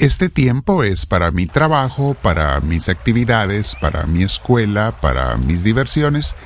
[0.00, 6.36] este tiempo es para mi trabajo, para mis actividades, para mi escuela, para mis diversiones,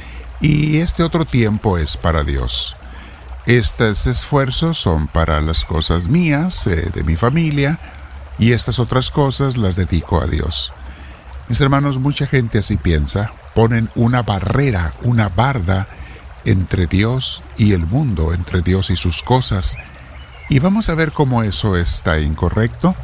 [0.40, 2.74] y este otro tiempo es para Dios.
[3.46, 7.78] Estos esfuerzos son para las cosas mías, eh, de mi familia,
[8.40, 10.72] y estas otras cosas las dedico a Dios.
[11.48, 15.86] Mis hermanos, mucha gente así piensa, ponen una barrera, una barda
[16.44, 19.76] entre Dios y el mundo, entre Dios y sus cosas,
[20.48, 22.96] y vamos a ver cómo eso está incorrecto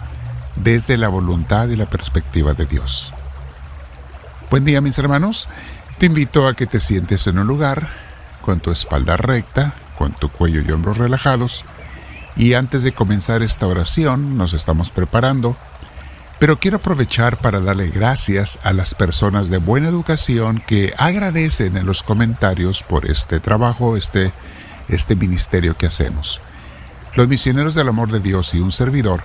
[0.56, 3.12] desde la voluntad y la perspectiva de Dios.
[4.50, 5.48] Buen día mis hermanos,
[5.98, 7.90] te invito a que te sientes en un lugar
[8.42, 11.64] con tu espalda recta, con tu cuello y hombros relajados,
[12.36, 15.56] y antes de comenzar esta oración nos estamos preparando,
[16.38, 21.84] pero quiero aprovechar para darle gracias a las personas de buena educación que agradecen en
[21.84, 24.32] los comentarios por este trabajo, este,
[24.88, 26.40] este ministerio que hacemos.
[27.14, 29.22] Los misioneros del amor de Dios y un servidor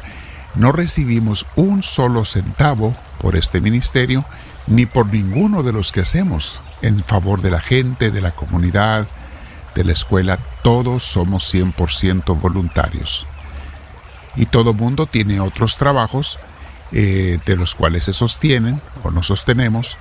[0.56, 4.26] no recibimos un solo centavo por este ministerio
[4.68, 9.08] ni por ninguno de los que hacemos en favor de la gente, de la comunidad,
[9.76, 10.40] de la escuela.
[10.64, 13.28] Todos somos 100% voluntarios.
[14.36, 16.40] Y todo mundo tiene otros trabajos
[16.92, 19.98] eh, de los cuales se sostienen o nos sostenemos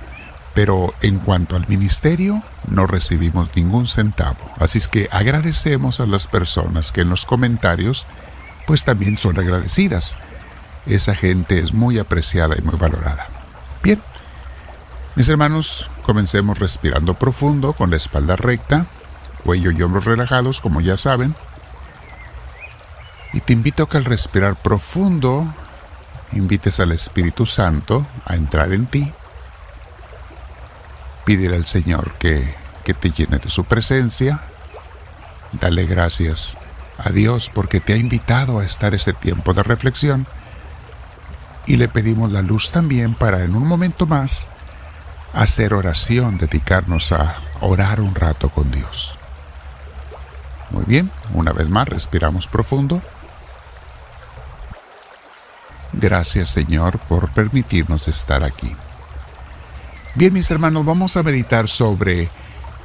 [0.55, 4.37] pero en cuanto al ministerio no recibimos ningún centavo.
[4.57, 8.07] Así es que agradecemos a las personas que en los comentarios
[8.65, 10.17] pues también son agradecidas.
[10.85, 13.27] Esa gente es muy apreciada y muy valorada.
[13.83, 14.01] Bien,
[15.15, 18.85] mis hermanos, comencemos respirando profundo con la espalda recta,
[19.43, 21.35] cuello y hombros relajados, como ya saben.
[23.33, 25.53] Y te invito a que al respirar profundo,
[26.31, 29.11] invites al Espíritu Santo a entrar en ti
[31.25, 34.41] Pídele al Señor que, que te llene de su presencia.
[35.53, 36.55] Dale gracias
[36.99, 40.27] a Dios porque te ha invitado a estar ese tiempo de reflexión.
[41.67, 44.47] Y le pedimos la luz también para en un momento más
[45.33, 49.17] hacer oración, dedicarnos a orar un rato con Dios.
[50.69, 53.01] Muy bien, una vez más respiramos profundo.
[55.93, 58.75] Gracias Señor por permitirnos estar aquí.
[60.15, 62.29] Bien, mis hermanos, vamos a meditar sobre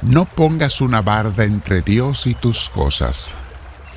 [0.01, 3.35] no pongas una barda entre Dios y tus cosas.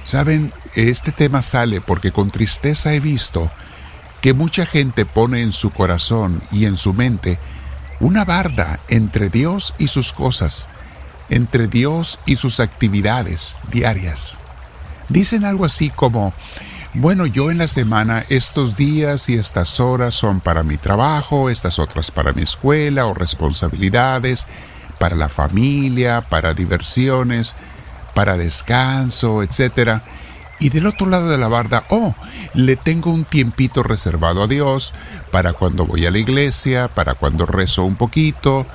[0.04, 3.50] Saben, este tema sale porque con tristeza he visto
[4.24, 7.38] que mucha gente pone en su corazón y en su mente
[8.00, 10.66] una barda entre Dios y sus cosas,
[11.28, 14.38] entre Dios y sus actividades diarias.
[15.10, 16.32] Dicen algo así como,
[16.94, 21.78] bueno, yo en la semana estos días y estas horas son para mi trabajo, estas
[21.78, 24.46] otras para mi escuela o responsabilidades,
[24.98, 27.54] para la familia, para diversiones,
[28.14, 30.00] para descanso, etc.
[30.60, 32.14] Y del otro lado de la barda, oh,
[32.54, 34.94] le tengo un tiempito reservado a Dios
[35.30, 38.66] para cuando voy a la iglesia, para cuando rezo un poquito,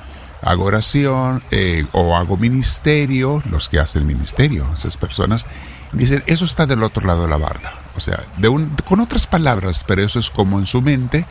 [0.42, 5.46] hago oración eh, o hago ministerio, los que hacen ministerio, esas personas,
[5.92, 7.74] dicen, eso está del otro lado de la barda.
[7.96, 11.26] O sea, de un, con otras palabras, pero eso es como en su mente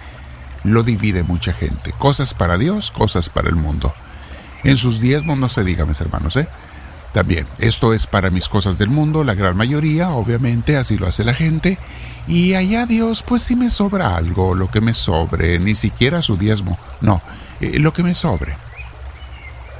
[0.63, 1.93] lo divide mucha gente.
[1.93, 3.93] Cosas para Dios, cosas para el mundo.
[4.63, 6.47] En sus diezmos no se diga, mis hermanos, ¿eh?
[7.13, 11.23] También, esto es para mis cosas del mundo, la gran mayoría, obviamente, así lo hace
[11.23, 11.77] la gente.
[12.27, 16.37] Y allá Dios, pues si me sobra algo, lo que me sobre, ni siquiera su
[16.37, 17.21] diezmo, no,
[17.59, 18.55] eh, lo que me sobre.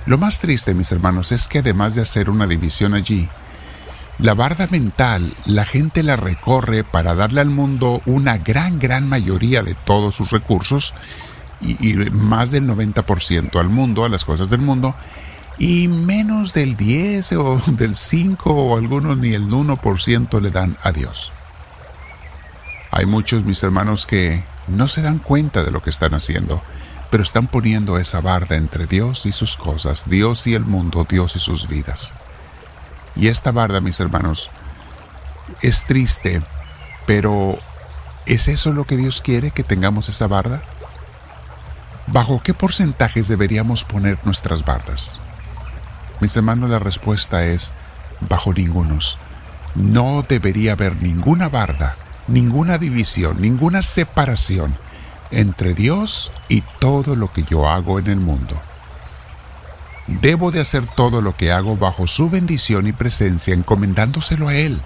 [0.08, 3.30] Lo más triste, mis hermanos, es que además de hacer una división allí,
[4.20, 9.64] la barda mental la gente la recorre para darle al mundo una gran, gran mayoría
[9.64, 10.94] de todos sus recursos
[11.62, 14.96] y, más del 90% al mundo, a las cosas del mundo,
[15.60, 20.92] y menos del 10 o del 5 o algunos ni el 1% le dan a
[20.92, 21.32] Dios.
[22.92, 26.62] Hay muchos, mis hermanos, que no se dan cuenta de lo que están haciendo,
[27.12, 31.36] pero están poniendo esa barda entre Dios y sus cosas, Dios y el mundo, Dios
[31.36, 32.14] y sus vidas.
[33.16, 34.50] Y esta barda, mis hermanos,
[35.62, 36.42] es triste,
[37.06, 37.60] pero
[38.26, 40.62] ¿es eso lo que Dios quiere, que tengamos esa barda?
[42.08, 45.20] ¿Bajo qué porcentajes deberíamos poner nuestras bardas?
[46.22, 47.72] Mis hermanos, la respuesta es
[48.22, 49.18] bajo ningunos.
[49.76, 51.96] No debería haber ninguna barda,
[52.28, 54.76] ninguna división, ninguna separación
[55.32, 58.60] entre Dios y todo lo que yo hago en el mundo.
[60.08, 64.82] Debo de hacer todo lo que hago bajo su bendición y presencia, encomendándoselo a Él,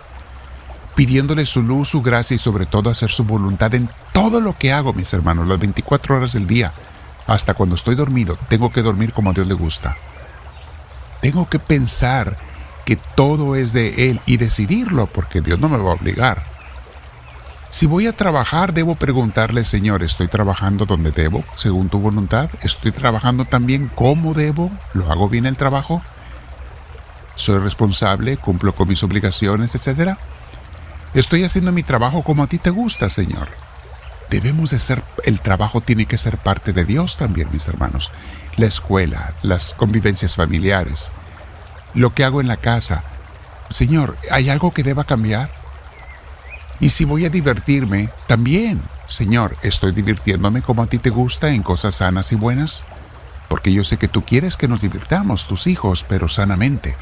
[0.95, 4.73] pidiéndole su luz, su gracia y sobre todo hacer su voluntad en todo lo que
[4.73, 6.73] hago, mis hermanos, las 24 horas del día.
[7.25, 9.95] Hasta cuando estoy dormido, tengo que dormir como a Dios le gusta.
[11.23, 12.35] Tengo que pensar
[12.83, 16.43] que todo es de Él y decidirlo, porque Dios no me va a obligar.
[17.69, 22.49] Si voy a trabajar, debo preguntarle, Señor, ¿estoy trabajando donde debo, según tu voluntad?
[22.61, 24.69] ¿Estoy trabajando también como debo?
[24.93, 26.01] ¿Lo hago bien el trabajo?
[27.35, 28.35] ¿Soy responsable?
[28.35, 30.17] ¿Cumplo con mis obligaciones, etcétera?
[31.13, 33.47] ¿Estoy haciendo mi trabajo como a ti te gusta, Señor?
[34.29, 38.11] Debemos de ser, el trabajo tiene que ser parte de Dios también, mis hermanos.
[38.57, 41.11] La escuela, las convivencias familiares,
[41.93, 43.03] lo que hago en la casa.
[43.69, 45.49] Señor, ¿hay algo que deba cambiar?
[46.79, 51.63] Y si voy a divertirme, también, Señor, ¿estoy divirtiéndome como a ti te gusta en
[51.63, 52.83] cosas sanas y buenas?
[53.47, 56.95] Porque yo sé que tú quieres que nos divirtamos, tus hijos, pero sanamente.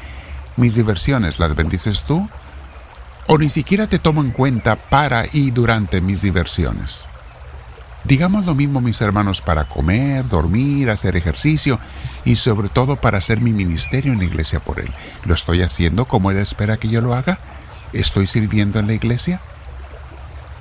[0.56, 2.28] ¿Mis diversiones las bendices tú?
[3.26, 7.08] ¿O ni siquiera te tomo en cuenta para y durante mis diversiones?
[8.04, 11.78] Digamos lo mismo, mis hermanos, para comer, dormir, hacer ejercicio
[12.24, 14.90] y sobre todo para hacer mi ministerio en la iglesia por Él.
[15.24, 17.38] ¿Lo estoy haciendo como Él espera que yo lo haga?
[17.92, 19.40] ¿Estoy sirviendo en la iglesia?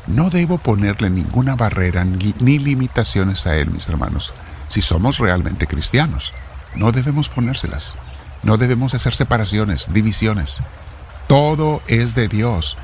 [0.08, 4.34] No debo ponerle ninguna barrera ni, limitaciones a Él, mis hermanos,
[4.68, 6.34] si somos realmente cristianos.
[6.76, 7.98] No debemos ponérselas.
[8.44, 10.62] No debemos hacer separaciones, divisiones.
[11.28, 12.78] Todo es de Dios.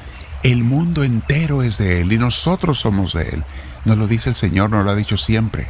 [0.44, 3.44] El mundo entero es de Él y nosotros somos de Él.
[3.86, 5.68] Nos lo dice el Señor, nos lo ha dicho siempre.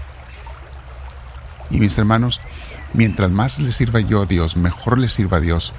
[1.70, 2.42] Y mis hermanos,
[2.94, 5.74] mientras más le sirva yo a Dios, mejor le sirva a Dios,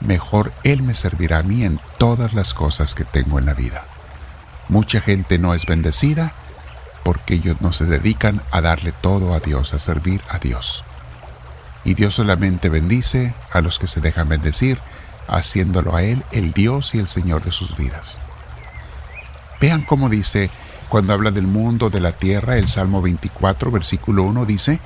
[0.00, 3.84] mejor Él me servirá a mí en todas las cosas que tengo en la vida.
[4.68, 6.32] Mucha gente no es bendecida
[7.02, 10.84] porque ellos no se dedican a darle todo a Dios, a servir a Dios.
[11.84, 14.78] Y Dios solamente bendice a los que se dejan bendecir,
[15.28, 18.18] haciéndolo a Él el Dios y el Señor de sus vidas.
[19.60, 20.50] Vean cómo dice
[20.88, 24.80] cuando habla del mundo, de la tierra, el Salmo 24, versículo 1 dice,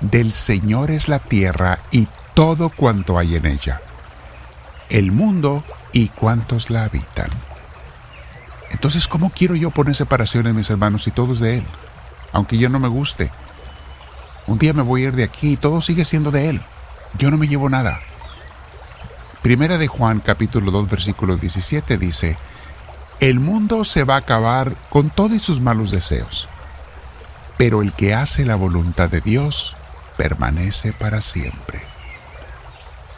[0.00, 3.80] Del Señor es la tierra y todo cuanto hay en ella,
[4.90, 7.30] el mundo y cuantos la habitan.
[8.70, 11.66] Entonces, ¿cómo quiero yo poner separación en mis hermanos si todo es de Él?
[12.32, 13.30] Aunque yo no me guste.
[14.48, 16.60] Un día me voy a ir de aquí y todo sigue siendo de Él.
[17.16, 18.00] Yo no me llevo nada.
[19.42, 22.36] Primera de Juan capítulo 2 versículo 17 dice,
[23.20, 26.48] el mundo se va a acabar con todos sus malos deseos,
[27.56, 29.76] pero el que hace la voluntad de Dios
[30.16, 31.82] permanece para siempre.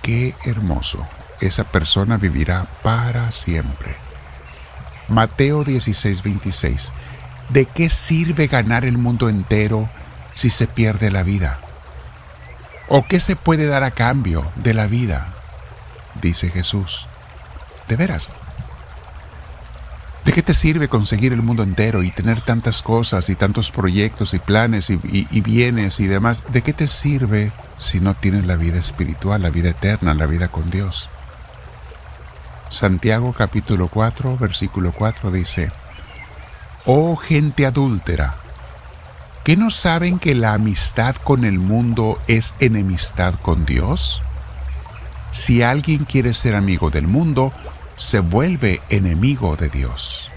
[0.02, 1.06] Qué hermoso,
[1.40, 3.96] esa persona vivirá para siempre.
[5.08, 6.92] Mateo 16, 26.
[7.48, 9.88] ¿De qué sirve ganar el mundo entero
[10.34, 11.58] si se pierde la vida?
[12.88, 15.28] ¿O qué se puede dar a cambio de la vida?
[16.20, 17.06] Dice Jesús.
[17.88, 18.30] De veras,
[20.26, 24.34] ¿De qué te sirve conseguir el mundo entero y tener tantas cosas y tantos proyectos
[24.34, 26.42] y planes y, bienes y demás?
[26.52, 30.48] ¿De qué te sirve si no tienes la vida espiritual, la vida eterna, la vida
[30.48, 31.08] con Dios?
[32.70, 35.70] Santiago capítulo 4, versículo 4 dice,
[36.86, 38.34] Oh gente adúltera,
[39.44, 44.24] ¿qué no saben que la amistad con el mundo es enemistad con Dios?
[45.30, 47.52] Si alguien quiere ser amigo del mundo,
[47.96, 50.30] se vuelve enemigo de Dios.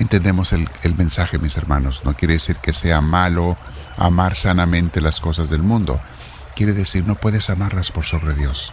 [0.00, 2.02] Entendemos el, mensaje, mis hermanos.
[2.04, 3.56] No quiere decir que sea malo
[3.96, 6.00] amar sanamente las cosas del mundo.
[6.54, 8.72] Quiere decir no puedes amarlas por sobre Dios.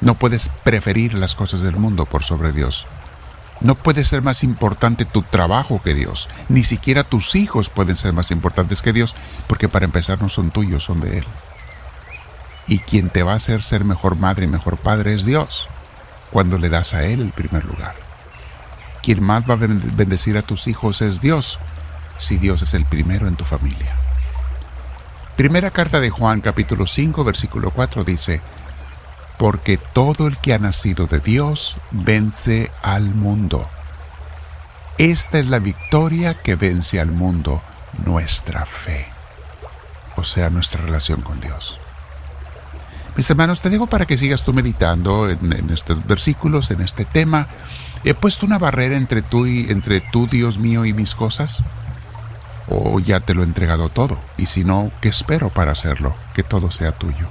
[0.00, 2.86] No puedes preferir las cosas del mundo por sobre Dios.
[3.60, 6.28] No puede ser más importante tu trabajo que Dios.
[6.48, 9.16] Ni siquiera tus hijos pueden ser más importantes que Dios,
[9.48, 11.24] porque para empezar no son tuyos, son de Él.
[12.68, 15.68] Y quien te va a hacer ser mejor madre y mejor padre es Dios
[16.30, 17.94] cuando le das a Él el primer lugar.
[19.02, 21.58] Quien más va a bendecir a tus hijos es Dios,
[22.18, 23.94] si Dios es el primero en tu familia.
[25.36, 28.40] Primera carta de Juan capítulo 5 versículo 4 dice,
[29.38, 33.68] Porque todo el que ha nacido de Dios vence al mundo.
[34.98, 37.62] Esta es la victoria que vence al mundo,
[38.04, 39.06] nuestra fe,
[40.16, 41.78] o sea, nuestra relación con Dios.
[43.18, 47.48] Mis hermanos, te dejo para que sigas tú meditando en, estos versículos, en este tema.
[48.04, 51.64] ¿He puesto una barrera entre tú y entre tú, Dios mío, y mis cosas?
[52.68, 54.18] ¿O ya te lo he entregado todo?
[54.36, 56.14] Y si no, ¿qué espero para hacerlo?
[56.32, 57.26] Que todo sea tuyo.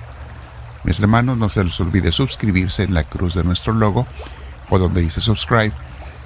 [0.84, 4.06] Mis hermanos, no se les olvide suscribirse en la cruz de nuestro logo
[4.70, 5.72] o donde dice subscribe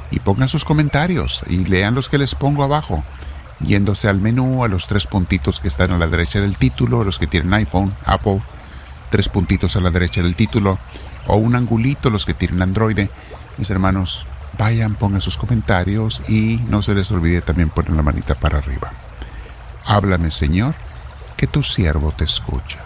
[0.10, 3.04] y pongan sus comentarios y lean los que les pongo abajo,
[3.60, 7.20] yéndose al menú, a los tres puntitos que están a la derecha del título, los
[7.20, 8.42] que tienen iPhone, Apple
[9.12, 10.80] tres puntitos a la derecha del título
[11.28, 13.08] o un angulito los que tienen Android.
[13.58, 14.26] Mis hermanos,
[14.58, 18.92] vayan, pongan sus comentarios y no se les olvide también poner la manita para arriba.
[19.86, 20.74] Háblame, Señor,
[21.38, 22.80] que tu siervo te escucha.